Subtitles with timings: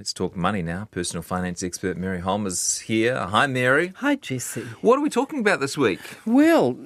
[0.00, 0.88] Let's talk money now.
[0.92, 3.18] Personal finance expert Mary Holm is here.
[3.18, 3.92] Hi, Mary.
[3.96, 4.62] Hi, Jesse.
[4.80, 6.00] What are we talking about this week?
[6.24, 6.78] Well,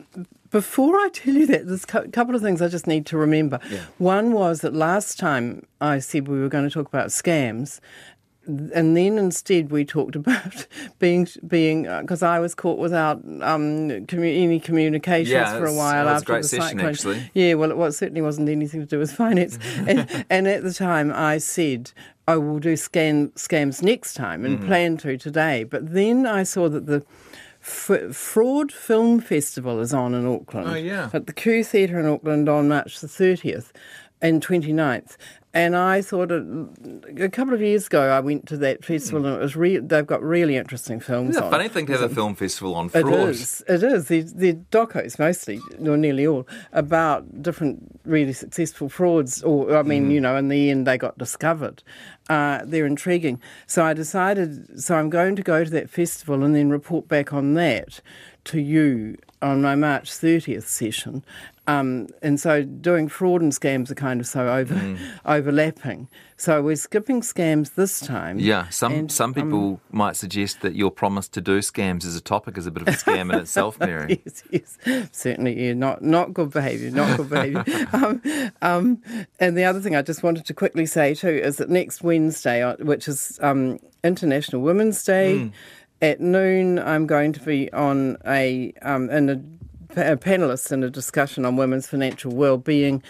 [0.50, 3.60] before I tell you that, there's a couple of things I just need to remember.
[3.70, 3.84] Yeah.
[3.98, 7.78] One was that last time I said we were going to talk about scams,
[8.48, 10.66] and then instead we talked about
[10.98, 16.08] being being because I was caught without um, commu- any communications Yeah, for a while
[16.08, 16.90] a after great the session, cyclone.
[16.90, 17.30] actually.
[17.32, 19.56] Yeah, well, it was, certainly wasn't anything to do with finance,
[19.86, 21.92] and, and at the time I said.
[22.26, 24.66] I will do scan, scams next time and Mm-hmm.
[24.66, 25.64] plan to today.
[25.64, 27.04] But then I saw that the
[27.62, 30.68] F- Fraud Film Festival is on in Auckland.
[30.68, 31.08] Oh, yeah.
[31.12, 33.72] At the Q Theatre in Auckland on March the 30th
[34.24, 35.16] and 29th.
[35.56, 36.42] And I thought it,
[37.20, 40.04] a couple of years ago I went to that festival and it was re- they've
[40.04, 43.02] got really interesting films It's a funny thing to have a film festival on It
[43.02, 43.28] fraud.
[43.28, 43.62] is.
[43.68, 44.08] It is.
[44.08, 49.44] They're, they're docos mostly, or nearly all, about different really successful frauds.
[49.44, 51.84] Or I mean, you know, in the end they got discovered.
[52.28, 53.40] Uh, they're intriguing.
[53.68, 54.80] So I decided.
[54.82, 58.00] So I'm going to go to that festival and then report back on that
[58.44, 61.24] to you on my March 30th session.
[61.66, 66.08] Um, and so doing fraud and scams are kind of so over overlapping.
[66.36, 68.38] So we're skipping scams this time.
[68.38, 72.16] Yeah, some And, some um, people might suggest that your promise to do scams as
[72.16, 74.20] a topic is a bit of a scam in itself, Mary.
[74.26, 75.68] yes, yes, certainly.
[75.68, 76.90] Yeah, not not good behaviour.
[76.90, 77.64] Not good behaviour.
[77.94, 78.20] um,
[78.60, 79.02] um,
[79.40, 82.62] and the other thing I just wanted to quickly say too is that next Wednesday,
[82.62, 85.50] uh, which is um, International Women's Day,
[86.04, 89.42] at noon, I'm going to be on a um, in a
[89.96, 93.00] a panelist in a discussion on women's financial well-being,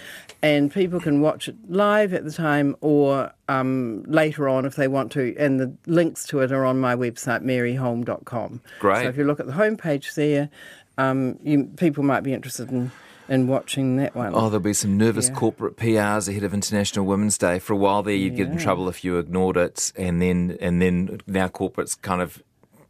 [0.42, 4.86] and people can watch it live at the time or um, later on if they
[4.86, 5.34] want to.
[5.38, 8.60] And the links to it are on my website, maryholm.com.
[8.80, 9.02] Great.
[9.02, 10.50] So if you look at the homepage there,
[10.98, 12.90] um, you, people might be interested in,
[13.30, 14.34] in watching that one.
[14.34, 15.34] Oh, there'll be some nervous Yeah.
[15.36, 17.58] corporate PRs ahead of International Women's Day.
[17.58, 20.82] For a while there, you'd get in trouble if you ignored it, and then and
[20.82, 22.42] then now corporates kind of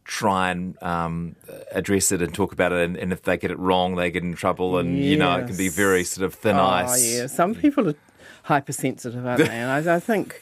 [0.05, 1.35] try and um,
[1.71, 4.23] address it and talk about it, and, and if they get it wrong, they get
[4.23, 7.13] in trouble, and you know it can be very sort of thin oh, ice.
[7.13, 7.27] yeah.
[7.27, 7.95] Some people are
[8.43, 9.49] hypersensitive, aren't they?
[9.49, 10.41] And I, I think,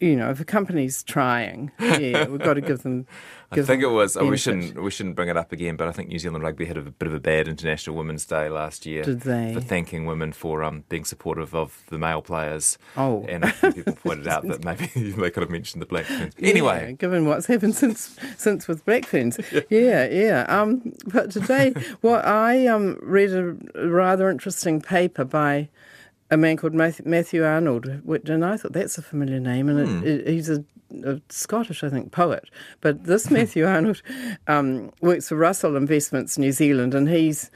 [0.00, 3.06] you know, if a company's trying, yeah, we've got to give them.
[3.50, 4.16] I give think it was.
[4.16, 4.82] Oh, we shouldn't.
[4.82, 5.76] We shouldn't bring it up again.
[5.76, 8.48] But I think New Zealand Rugby had a bit of a bad International Women's Day
[8.48, 9.04] last year.
[9.04, 9.54] Did they?
[9.54, 12.76] For thanking women for um, being supportive of the male players.
[12.96, 13.24] Oh.
[13.28, 16.34] and a few people pointed out that maybe they could have mentioned the Black Ferns.
[16.38, 19.38] Yeah, Anyway, given what's happened since since with Black Ferns,
[19.70, 20.44] yeah, yeah.
[20.48, 23.56] Um, but today, well, I um read a
[23.88, 25.68] rather interesting paper by
[26.30, 30.06] a man called Matthew, Arnold, and I thought that's a familiar name, and Hmm.
[30.06, 30.64] it, it, he's a,
[31.04, 32.48] a Scottish, I think, poet.
[32.80, 34.02] But this Matthew Arnold
[34.48, 37.50] um, works for Russell Investments New Zealand, and he's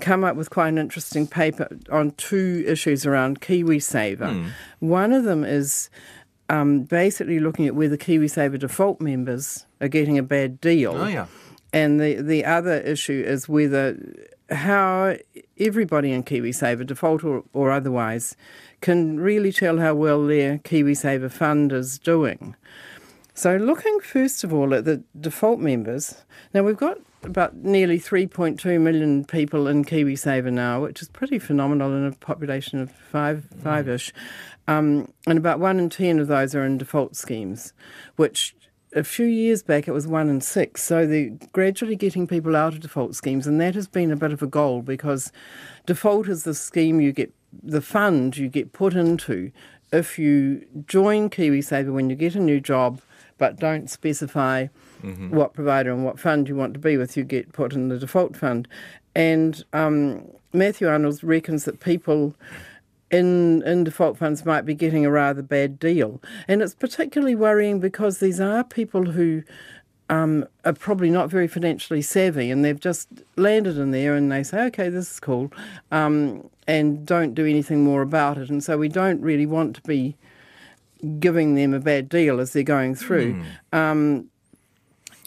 [0.00, 4.50] come up with quite an interesting paper on two issues around KiwiSaver.
[4.80, 5.88] One of them is
[6.48, 10.92] um, basically looking at whether KiwiSaver default members are getting a bad deal.
[10.96, 11.26] Oh, yeah.
[11.72, 13.96] And the, the other issue is whether
[14.50, 15.16] how
[15.58, 18.36] everybody in KiwiSaver, default or, or otherwise,
[18.80, 22.54] can really tell how well their KiwiSaver fund is doing.
[23.34, 26.24] So, looking first of all at the default members,
[26.54, 31.92] now we've got about nearly 3.2 million people in KiwiSaver now, which is pretty phenomenal
[31.92, 34.12] in a population of five, five-ish.
[34.68, 37.72] Um, and about one in ten of those are in default schemes,
[38.16, 38.54] which
[38.94, 40.82] a few years back it was one in six.
[40.82, 44.32] So they're gradually getting people out of default schemes, and that has been a bit
[44.32, 45.32] of a goal because
[45.86, 47.32] default is the scheme you get,
[47.62, 49.52] the fund you get put into
[49.92, 53.00] if you join KiwiSaver when you get a new job,
[53.38, 54.66] but don't specify
[55.30, 57.98] what provider and what fund you want to be with, you get put in the
[57.98, 58.66] default fund.
[59.14, 62.34] And um, Matthew Arnold reckons that people
[63.10, 67.80] in in default funds might be getting a rather bad deal, and it's particularly worrying
[67.80, 69.42] because these are people who
[70.08, 74.42] um, are probably not very financially savvy, and they've just landed in there, and they
[74.42, 75.52] say, "Okay, this is cool,"
[75.90, 78.50] um, and don't do anything more about it.
[78.50, 80.16] And so we don't really want to be
[81.20, 83.34] giving them a bad deal as they're going through.
[83.72, 84.30] Um,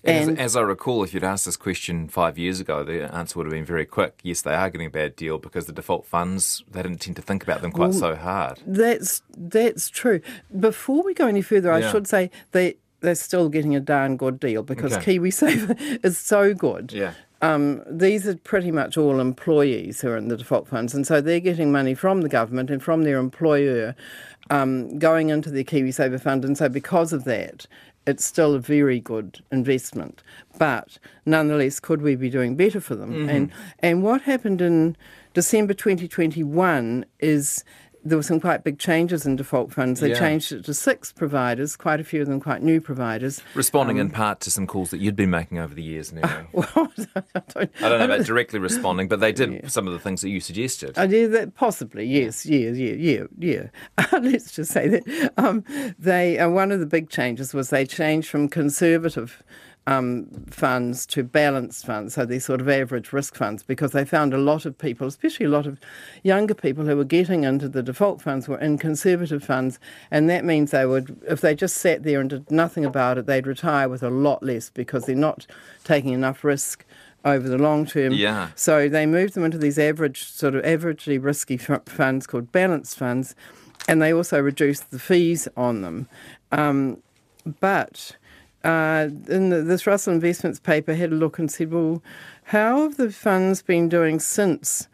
[0.04, 3.38] As, And- as I recall, if you'd asked this question five years ago, the answer
[3.38, 4.19] would have been very quick.
[4.24, 7.22] Yes, they are getting a bad deal because the default funds, they didn't tend to
[7.22, 8.60] think about them quite so hard.
[8.66, 10.22] That's that's true.
[10.60, 14.40] Before we go any further, I should say they they're still getting a darn good
[14.40, 15.18] deal because Okay.
[15.18, 16.92] KiwiSaver is so good.
[16.94, 17.13] Yeah.
[17.42, 21.22] Um, these are pretty much all employees who are in the default funds, and so
[21.22, 23.96] they're getting money from the government and from their employer
[24.50, 27.66] um, going into their KiwiSaver fund, and so because of that,
[28.06, 30.24] it's still a very good investment.
[30.57, 33.12] But nonetheless, could we be doing better for them?
[33.12, 33.30] Mm-hmm.
[33.30, 34.98] And and what happened in
[35.34, 37.63] December 2021 is
[38.04, 40.00] there were some quite big changes in default funds.
[40.00, 40.19] They Yeah.
[40.19, 43.42] changed it to six providers, quite a few of them quite new providers.
[43.56, 46.28] Responding Um, in part to some calls that you'd been making over the years, Mary.
[46.54, 47.22] Well, I
[47.54, 50.30] don't, I don't know about directly responding, but they did some of the things that
[50.30, 50.98] you suggested.
[50.98, 54.10] I do that possibly, yes, yeah, yeah, yeah, yeah.
[54.19, 55.63] Let's just say that um,
[56.00, 59.44] they uh, one of the big changes was they changed from conservative
[59.89, 64.36] um, funds to balanced funds, so these sort of average risk funds, because they found
[64.36, 65.80] a lot of people, especially a lot of
[66.21, 69.80] younger people who were getting into the default funds, were in conservative funds,
[70.12, 73.25] and that means they would, if they just sat there and did nothing about it,
[73.25, 75.47] they'd retire with a lot less because they're not
[75.83, 76.86] taking enough risk
[77.25, 78.13] over the long term.
[78.13, 78.50] Yeah.
[78.56, 83.33] So they moved them into these average, sort of averagely risky funds called balanced funds,
[83.88, 86.07] and they also reduced the fees on them.
[86.51, 87.01] Um,
[87.59, 88.15] but
[88.63, 92.03] uh, in the, this Russell Investments paper had a look and said, well,
[92.44, 94.88] how have the funds been doing since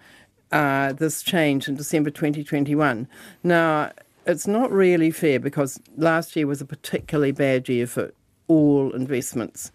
[0.51, 3.07] uh, this change in December 2021?
[3.44, 3.91] Now,
[4.25, 8.13] it's not really fair because last year was a particularly bad year for
[8.47, 9.71] all investments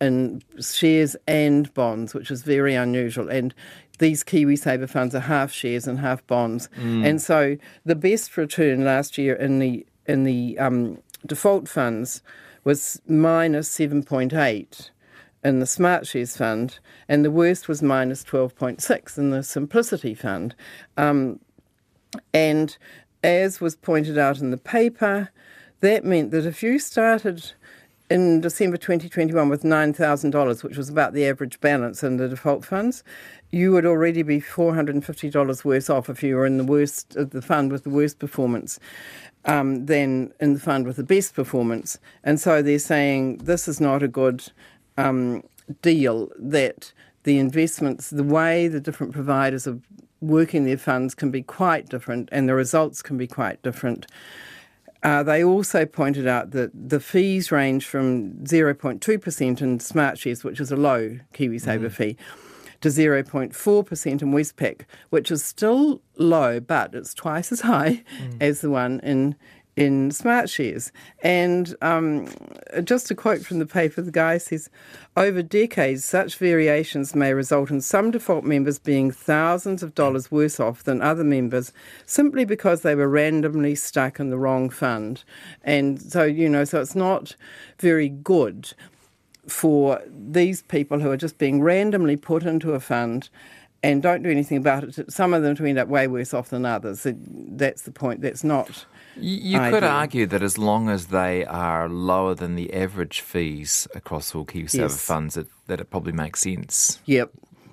[0.00, 3.28] in shares and bonds, which is very unusual.
[3.28, 3.54] And
[3.98, 6.68] these KiwiSaver funds are half shares and half bonds.
[7.04, 12.22] And so the best return last year in the in the um, default funds
[12.64, 14.90] was minus 7.8
[15.44, 16.78] in the Smart Shares Fund,
[17.08, 20.54] and the worst was minus 12.6 in the Simplicity Fund.
[20.96, 21.40] Um,
[22.34, 22.76] and
[23.22, 25.30] as was pointed out in the paper,
[25.80, 27.52] that meant that if you started
[28.10, 33.04] in December 2021 with $9,000, which was about the average balance in the default funds,
[33.50, 37.42] you would already be $450 worse off if you were in the worst of the
[37.42, 38.80] fund with the worst performance
[39.48, 41.98] um, than in the fund with the best performance.
[42.22, 44.52] And so they're saying this is not a good
[44.96, 45.42] um,
[45.82, 46.92] deal that
[47.24, 49.78] the investments, the way the different providers are
[50.20, 54.06] working their funds can be quite different and the results can be quite different.
[55.02, 60.60] Uh, they also pointed out that the fees range from 0.2% in Smart Shares, which
[60.60, 62.16] is a low KiwiSaver fee,
[62.80, 68.04] to 0.4% in Westpac, which is still low, but it's twice as high
[68.40, 69.36] as the one in
[69.78, 70.90] in Smart Shares.
[71.22, 72.26] And um,
[72.82, 74.68] just a quote from the paper, the guy says,
[75.16, 80.58] over decades, such variations may result in some default members being thousands of dollars worse
[80.58, 81.72] off than other members
[82.06, 85.22] simply because they were randomly stuck in the wrong fund.
[85.62, 87.36] And so, you know, so it's not
[87.78, 88.74] very good
[89.48, 93.28] for these people who are just being randomly put into a fund
[93.82, 95.12] and don't do anything about it.
[95.12, 97.06] Some of them to end up way worse off than others.
[97.06, 98.20] That's the point.
[98.22, 98.84] That's not.
[99.16, 104.34] You could argue that as long as they are lower than the average fees across
[104.34, 105.00] all KiwiSaver Yes.
[105.04, 107.00] funds, it, that it probably makes sense.
[107.06, 107.30] Yep.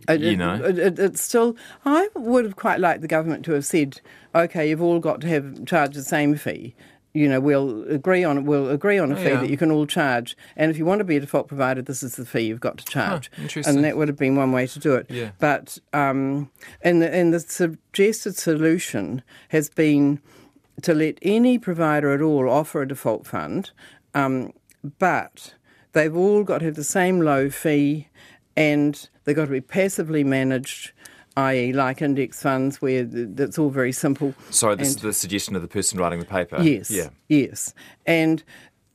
[0.08, 0.56] It, You know?
[0.64, 1.56] it, it, it's still.
[1.86, 4.00] I would have quite liked the government to have said,
[4.36, 6.76] "Okay, you've all got to have charge the same fee."
[7.16, 9.40] You know, we'll agree on we'll agree on a fee Yeah.
[9.42, 12.04] that you can all charge, and if you want to be a default provider, this
[12.04, 13.32] is the fee you've got to charge.
[13.38, 13.76] interesting.
[13.76, 15.06] And that would have been one way to do it.
[15.10, 15.32] Yeah.
[15.40, 16.52] But um,
[16.82, 20.20] and the and the suggested solution has been
[20.82, 23.72] to let any provider at all offer a default fund,
[24.14, 24.52] um,
[25.00, 25.54] but
[25.94, 28.10] they've all got to have the same low fee
[28.58, 30.92] and they've got to be passively managed,
[31.38, 34.34] i.e., like index funds, where that's all very simple.
[34.50, 36.62] Sorry, this And- is the suggestion of the person writing the paper.
[36.62, 36.90] Yes.
[36.90, 37.10] Yeah.
[37.28, 37.74] Yes.
[38.06, 38.44] And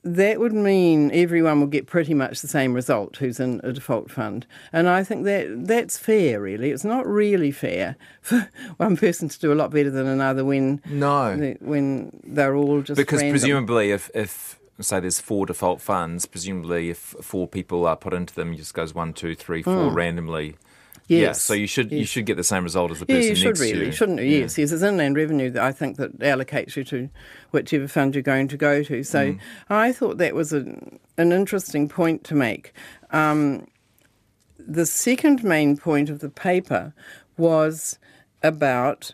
[0.03, 4.09] that would mean everyone will get pretty much the same result who's in a default
[4.09, 4.47] fund.
[4.73, 6.71] And I think that that's fair, really.
[6.71, 10.81] It's not really fair for one person to do a lot better than another when
[10.89, 11.55] No.
[11.59, 13.33] when they're all just Because random.
[13.33, 18.33] presumably, if, if say there's four default funds, presumably if four people are put into
[18.33, 19.95] them, it just goes one, two, three, four hmm.
[19.95, 20.55] randomly.
[21.07, 21.19] Yeah.
[21.19, 23.35] Yes, so you should you should get the same result as the Yeah, person you
[23.35, 23.91] should next to really, you.
[23.91, 24.25] shouldn't you?
[24.25, 24.71] Yes, yes.
[24.71, 27.09] It's inland revenue that I think that allocates you to
[27.51, 29.03] whichever fund you're going to go to.
[29.03, 29.35] So
[29.69, 30.59] I thought that was a,
[31.17, 32.73] an interesting point to make.
[33.11, 33.67] Um,
[34.57, 36.93] the second main point of the paper
[37.35, 37.99] was
[38.43, 39.13] about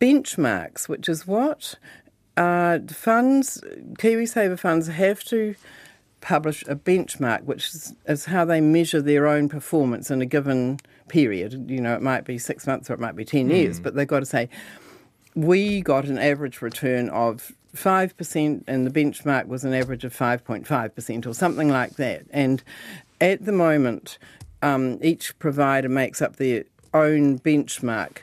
[0.00, 1.76] benchmarks, which is what
[2.36, 3.62] uh, funds,
[3.94, 5.54] KiwiSaver funds, have to
[6.20, 10.78] publish a benchmark, which is, is how they measure their own performance in a given
[11.08, 11.70] period.
[11.70, 14.06] You know, it might be six months or it might be 10 years, but they've
[14.06, 14.48] got to say,
[15.34, 21.26] we got an average return of 5%, and the benchmark was an average of 5.5%
[21.26, 22.24] or something like that.
[22.30, 22.62] And
[23.20, 24.18] at the moment,
[24.62, 28.18] um, each provider makes up their own benchmark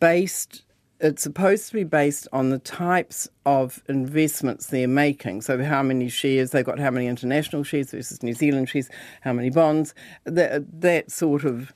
[0.00, 0.64] based
[1.00, 5.42] it's supposed to be based on the types of investments they're making.
[5.42, 8.88] So, how many shares they've got, how many international shares versus New Zealand shares,
[9.20, 11.72] how many bonds, that, that sort of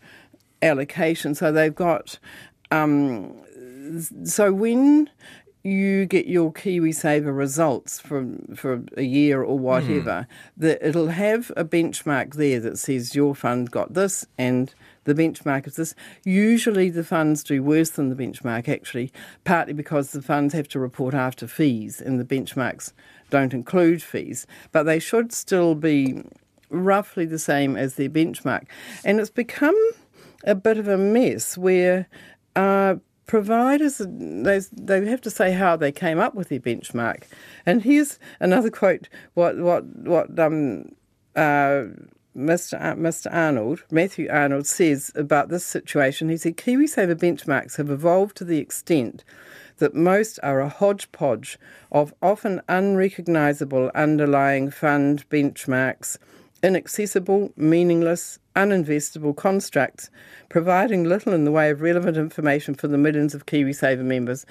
[0.61, 1.35] allocation.
[1.35, 2.19] So, they've got.
[2.71, 3.37] Um,
[4.25, 5.09] so, when
[5.65, 10.27] you get your KiwiSaver results from for a year or whatever,
[10.57, 15.67] that it'll have a benchmark there that says your fund got this and the benchmark
[15.67, 15.95] is this.
[16.25, 19.13] Usually the funds do worse than the benchmark actually,
[19.45, 22.93] partly because the funds have to report after fees and the benchmarks
[23.31, 26.23] don't include fees, but they should still be
[26.71, 28.65] roughly the same as their benchmark.
[29.05, 29.77] And it's become
[30.45, 32.09] a bit of a mess where
[32.57, 37.25] uh, providers they, they have to say how they came up with their benchmark.
[37.65, 40.87] And here's another quote: what what what um,
[41.37, 41.85] uh,
[42.37, 42.81] Mr.
[42.81, 43.33] Ar- Mr.
[43.33, 46.29] Arnold, Matthew Arnold, says about this situation.
[46.29, 49.25] He said KiwiSaver benchmarks have evolved to the extent
[49.79, 51.59] that most are a hodgepodge
[51.91, 56.17] of often unrecognisable underlying fund benchmarks,
[56.63, 60.11] inaccessible, meaningless, uninvestable constructs,
[60.49, 64.47] providing little in the way of relevant information for the millions of KiwiSaver members.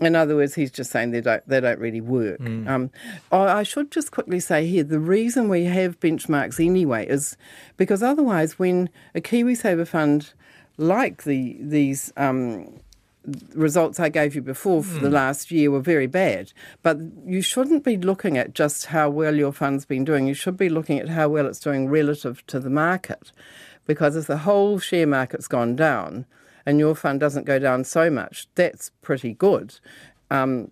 [0.00, 2.40] In other words, he's just saying they don't they don't really work.
[2.40, 2.68] Mm.
[2.68, 2.90] Um,
[3.30, 7.36] I I should just quickly say here the reason we have benchmarks anyway is
[7.76, 10.32] because otherwise, when a KiwiSaver fund
[10.76, 12.80] like the these um,
[13.54, 16.52] results I gave you before for the last year were very bad.
[16.82, 20.26] But you shouldn't be looking at just how well your fund's been doing.
[20.26, 23.32] You should be looking at how well it's doing relative to the market.
[23.86, 26.26] Because if the whole share market's gone down
[26.66, 29.78] and your fund doesn't go down so much, that's pretty good.
[30.30, 30.70] Um,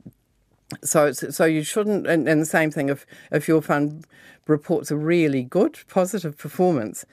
[0.82, 4.06] so, it's, so you shouldn't, and, and the same thing if, if your fund
[4.46, 7.04] reports a really good positive performance,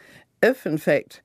[0.42, 1.22] if in fact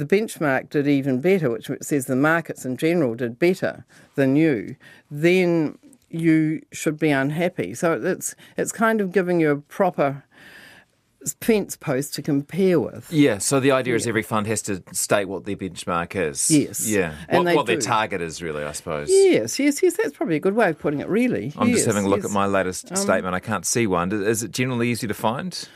[0.00, 4.76] the benchmark did even better, which says the markets in general did better than you,
[5.10, 5.78] then
[6.08, 7.74] you should be unhappy.
[7.74, 10.24] So it's it's kind of giving you a proper
[11.42, 13.12] fence post to compare with.
[13.12, 16.50] Yeah, so the idea is every fund has to state what their benchmark is.
[16.50, 16.88] Yes.
[16.88, 17.14] Yeah.
[17.28, 19.10] And what what their target is, really, I suppose.
[19.10, 19.98] Yes, yes, yes.
[19.98, 21.08] That's probably a good way of putting it.
[21.08, 22.26] Really, I'm just having a look yes.
[22.26, 23.34] Um, at my latest statement.
[23.34, 24.10] I can't see one.
[24.12, 25.68] Is it generally easy to find?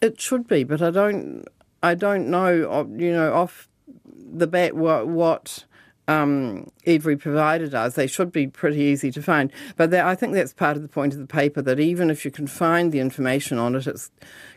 [0.00, 1.44] It should be, but I don't.
[1.82, 2.70] I don't know.
[2.70, 3.68] uh, You know, off
[4.14, 5.64] the bat, what what
[6.08, 7.94] um, every provider does.
[7.94, 9.52] They should be pretty easy to find.
[9.76, 11.62] But that, I think that's part of the point of the paper.
[11.62, 14.10] That even if you can find the information on it, it's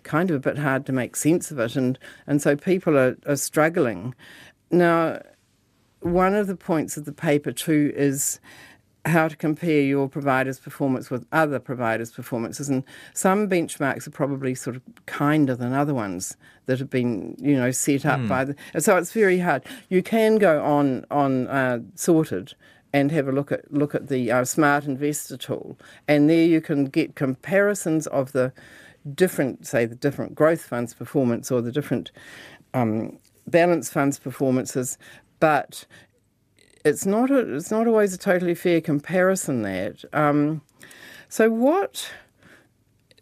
[0.04, 3.18] kind of a bit hard to make sense of it, and and so people are,
[3.28, 4.16] are struggling.
[4.72, 5.22] Now,
[6.00, 8.40] one of the points of the paper too is
[9.06, 12.70] how to compare your provider's performance with other providers' performances.
[12.70, 12.84] And
[13.14, 17.72] some benchmarks are probably sort of kinder than other ones that have been, you know,
[17.72, 18.56] set up by the.
[18.80, 19.64] So it's very hard.
[19.90, 22.54] You can go on on uh, sorted
[22.94, 26.62] and have a look at look at the uh, smart investor tool, and there you
[26.62, 28.54] can get comparisons of the
[29.16, 32.12] different, say, the different growth funds performance or the different
[32.74, 34.98] um, balance funds performances,
[35.40, 35.86] but
[36.84, 39.62] it's not a, it's not always a totally fair comparison.
[39.64, 40.62] That um,
[41.30, 42.12] so what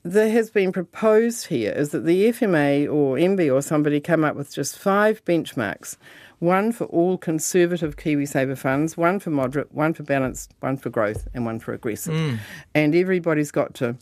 [0.03, 4.35] there has been proposed here is that the FMA or MB or somebody come up
[4.35, 5.97] with just five benchmarks.
[6.39, 11.27] One for all conservative KiwiSaver funds, one for moderate, one for balanced, one for growth,
[11.35, 12.15] and one for aggressive.
[12.73, 13.95] And everybody's got to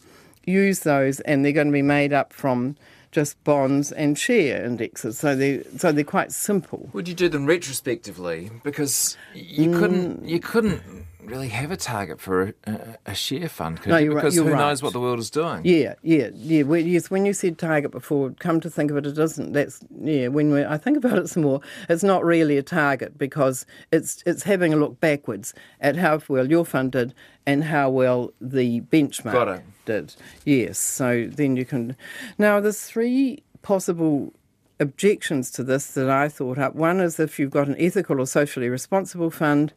[0.46, 2.78] use those, and they're going to be made up from
[3.12, 5.18] just bonds and share indexes.
[5.20, 6.90] So they so they're quite simple.
[6.94, 8.50] Would you do them retrospectively?
[8.64, 9.80] Because you Mm.
[9.80, 10.82] couldn't you couldn't
[11.24, 14.06] really have a target for a, a, share fund, No, you?
[14.06, 14.60] you're right- Because you're who right.
[14.60, 15.62] knows what the world is doing?
[15.66, 16.64] Yeah, yeah, yeah.
[16.64, 19.54] Well, yes, when you said target before, come to think of it, it doesn't.
[19.54, 20.28] That's yeah.
[20.30, 24.24] When we, I think about it some more, it's not really a target because it's
[24.26, 27.14] it's having a look backwards at how well your fund did
[27.46, 30.16] and how well the benchmark did.
[30.46, 30.78] Yes.
[30.80, 31.96] So then you can.
[32.38, 34.34] Now there's three possible
[34.80, 36.76] objections to this that I thought up.
[36.76, 39.74] One is if you've got an ethical or socially responsible fund,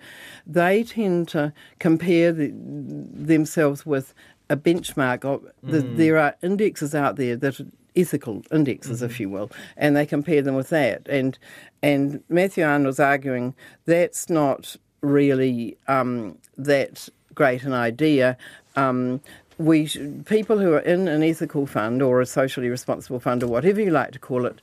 [0.46, 4.14] they tend to compare the, themselves with
[4.48, 5.24] a benchmark.
[5.24, 7.66] Of, the, there are indexes out there that are
[7.96, 11.06] ethical indexes, if you will, and they compare them with that.
[11.08, 11.38] And
[11.82, 13.54] and Matthew Arnold's arguing
[13.86, 18.36] that's not really um, that great an idea.
[18.76, 19.20] Um,
[19.58, 19.88] we
[20.24, 23.90] people who are in an ethical fund or a socially responsible fund or whatever you
[23.90, 24.60] like to call it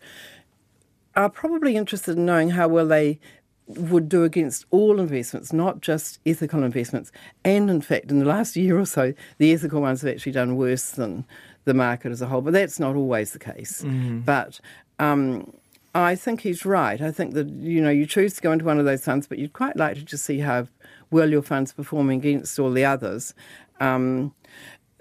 [1.15, 3.19] are probably interested in knowing how well they
[3.67, 7.11] would do against all investments, not just ethical investments.
[7.45, 10.55] And in fact, in the last year or so, the ethical ones have actually done
[10.55, 11.25] worse than
[11.65, 12.41] the market as a whole.
[12.41, 13.83] But that's not always the case.
[14.21, 14.59] But
[14.97, 15.53] um,
[15.93, 16.99] I think he's right.
[16.99, 19.37] I think that you know you choose to go into one of those funds, but
[19.37, 20.67] you'd quite like to just see how
[21.11, 23.33] well your fund's performing against all the others.
[23.79, 24.33] Um,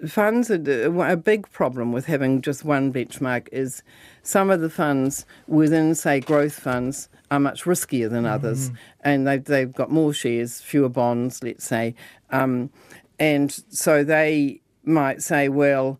[0.07, 3.83] funds uh, are uh, a big problem with having just one benchmark is
[4.23, 8.33] some of the funds within say growth funds are much riskier than mm-hmm.
[8.33, 11.93] others and they've, they've got more shares fewer bonds let's say
[12.31, 12.69] um,
[13.19, 15.99] and so they might say, well,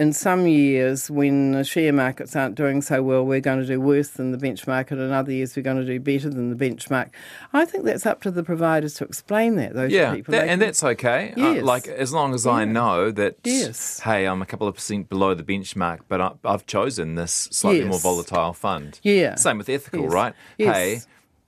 [0.00, 3.78] in some years when the share markets aren't doing so well, we're going to do
[3.80, 6.56] worse than the benchmark, and in other years we're going to do better than the
[6.56, 7.10] benchmark.
[7.52, 9.74] I think that's up to the providers to explain that.
[9.74, 11.34] Those Yeah, people, that- and that's okay.
[11.36, 11.64] Uh, Yes.
[11.64, 14.00] like as long as I know that, Yes.
[14.00, 17.84] hey, I'm a couple of percent below the benchmark, but I, I've chosen this slightly
[17.84, 18.98] more volatile fund.
[19.02, 19.34] Yeah.
[19.34, 20.12] Same with ethical, Yes.
[20.12, 20.34] right?
[20.56, 20.74] Yes.
[20.76, 20.98] Hey,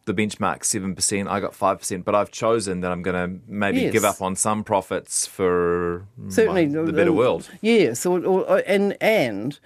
[0.04, 1.28] the benchmark seven percent.
[1.28, 3.92] I got five percent, but I've chosen that I'm going to maybe Yes.
[3.92, 7.49] give up on some profits for certainly my- the better uh, world.
[7.61, 9.59] Yes, or, or, and and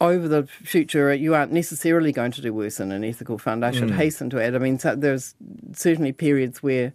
[0.00, 3.64] over the future, you aren't necessarily going to do worse in an ethical fund.
[3.64, 3.96] I should Mm.
[3.96, 4.54] hasten to add.
[4.54, 5.34] I mean, so there's
[5.74, 6.92] certainly periods where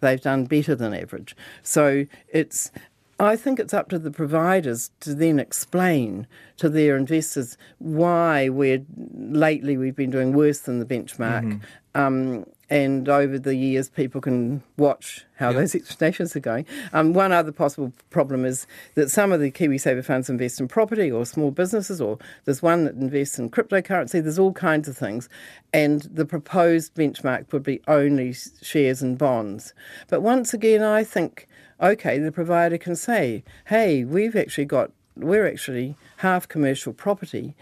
[0.00, 1.36] they've done better than average.
[1.62, 2.70] So it's.
[3.18, 6.26] I think it's up to the providers to then explain
[6.58, 11.44] to their investors why we're lately we've been doing worse than the benchmark.
[11.44, 11.58] Mm-hmm.
[11.94, 16.66] Um, and over the years, people can watch how those explanations are going.
[16.92, 21.10] Um, one other possible problem is that some of the KiwiSaver funds invest in property
[21.10, 24.22] or small businesses, or there's one that invests in cryptocurrency.
[24.22, 25.28] There's all kinds of things.
[25.72, 29.72] And the proposed benchmark would be only shares and bonds.
[30.08, 31.46] But once again, I think,
[31.80, 37.54] okay, the provider can say, hey, we've actually got, we're actually half commercial property,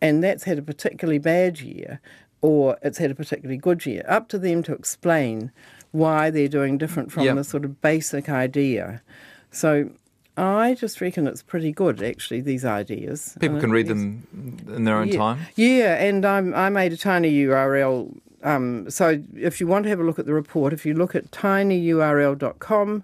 [0.00, 2.00] and that's had a particularly bad year
[2.40, 4.04] or it's had a particularly good year.
[4.08, 5.50] Up to them to explain
[5.90, 7.36] why they're doing different from Yep.
[7.36, 9.02] the sort of basic idea.
[9.50, 9.90] So
[10.36, 13.36] I just reckon it's pretty good, actually, these ideas.
[13.40, 14.26] People And can read them
[14.68, 15.16] in their own yeah.
[15.16, 15.38] time.
[15.56, 18.14] Yeah, and um, I made a tiny URL.
[18.44, 21.16] Um, so if you want to have a look at the report, if you look
[21.16, 23.02] at tinyurl.com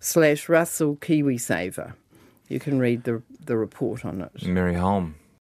[0.00, 1.94] slash Russell KiwiSaver,
[2.48, 4.46] you can read the, the report on it.
[4.46, 5.16] Mary Holm.